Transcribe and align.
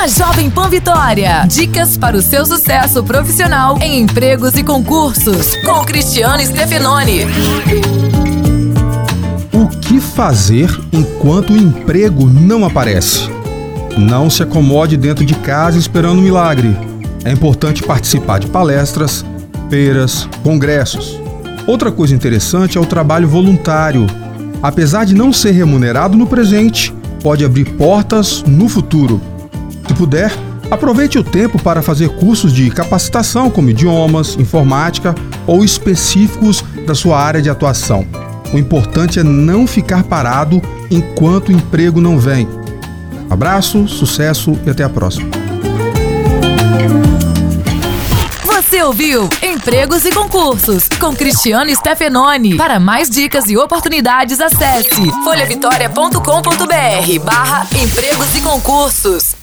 na 0.00 0.06
Jovem 0.06 0.48
Pan 0.48 0.70
Vitória. 0.70 1.44
Dicas 1.46 1.98
para 1.98 2.16
o 2.16 2.22
seu 2.22 2.46
sucesso 2.46 3.04
profissional 3.04 3.76
em 3.82 4.00
empregos 4.00 4.54
e 4.54 4.64
concursos, 4.64 5.54
com 5.56 5.84
Cristiano 5.84 6.42
Stefanoni. 6.42 7.26
O 9.52 9.68
que 9.68 10.00
fazer 10.00 10.70
enquanto 10.90 11.52
o 11.52 11.56
emprego 11.56 12.24
não 12.26 12.64
aparece? 12.64 13.28
Não 13.98 14.30
se 14.30 14.42
acomode 14.42 14.96
dentro 14.96 15.22
de 15.22 15.34
casa 15.34 15.76
esperando 15.76 16.20
um 16.20 16.22
milagre. 16.22 16.74
É 17.22 17.30
importante 17.30 17.82
participar 17.82 18.38
de 18.38 18.46
palestras, 18.46 19.22
feiras, 19.68 20.26
congressos. 20.42 21.20
Outra 21.66 21.92
coisa 21.92 22.14
interessante 22.14 22.78
é 22.78 22.80
o 22.80 22.86
trabalho 22.86 23.28
voluntário. 23.28 24.06
Apesar 24.62 25.04
de 25.04 25.14
não 25.14 25.30
ser 25.30 25.50
remunerado 25.50 26.16
no 26.16 26.26
presente, 26.26 26.90
pode 27.22 27.44
abrir 27.44 27.66
portas 27.74 28.42
no 28.46 28.66
futuro. 28.66 29.20
Se 29.90 29.94
puder, 29.94 30.32
aproveite 30.70 31.18
o 31.18 31.24
tempo 31.24 31.60
para 31.60 31.82
fazer 31.82 32.10
cursos 32.10 32.52
de 32.52 32.70
capacitação 32.70 33.50
como 33.50 33.70
idiomas, 33.70 34.36
informática 34.36 35.16
ou 35.48 35.64
específicos 35.64 36.64
da 36.86 36.94
sua 36.94 37.20
área 37.20 37.42
de 37.42 37.50
atuação. 37.50 38.06
O 38.54 38.56
importante 38.56 39.18
é 39.18 39.24
não 39.24 39.66
ficar 39.66 40.04
parado 40.04 40.62
enquanto 40.92 41.48
o 41.48 41.52
emprego 41.52 42.00
não 42.00 42.20
vem. 42.20 42.48
Abraço, 43.28 43.88
sucesso 43.88 44.56
e 44.64 44.70
até 44.70 44.84
a 44.84 44.88
próxima. 44.88 45.28
Você 48.44 48.80
ouviu 48.84 49.28
Empregos 49.42 50.04
e 50.04 50.12
Concursos 50.12 50.86
com 51.00 51.16
Cristiano 51.16 51.74
Stefanoni. 51.74 52.56
Para 52.56 52.78
mais 52.78 53.10
dicas 53.10 53.50
e 53.50 53.56
oportunidades, 53.56 54.40
acesse 54.40 55.10
folhavitória.com.br 55.24 57.24
barra 57.24 57.66
empregos 57.74 58.36
e 58.36 58.40
concursos. 58.40 59.39